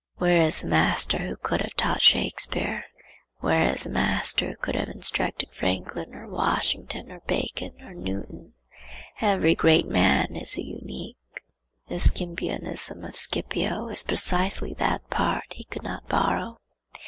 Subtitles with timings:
[0.15, 2.85] Where is the master who could have taught Shakspeare?
[3.37, 8.53] Where is the master who could have instructed Franklin, or Washington, or Bacon, or Newton?
[9.19, 11.17] Every great man is a unique.
[11.87, 16.57] The Scipionism of Scipio is precisely that part he could not borrow.